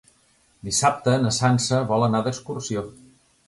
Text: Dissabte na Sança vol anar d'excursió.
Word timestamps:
Dissabte 0.69 1.13
na 1.25 1.35
Sança 1.41 1.83
vol 1.95 2.09
anar 2.09 2.25
d'excursió. 2.29 2.87